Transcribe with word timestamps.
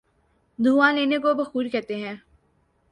دھواں 0.59 0.93
لینے 0.93 1.17
کو 1.17 1.33
بخور 1.33 1.65
کہتے 1.65 1.95
ہیں۔ 1.95 2.15